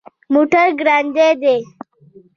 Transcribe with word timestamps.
موټر 0.33 0.67
ګړندی 0.79 1.29
دی 1.41 1.57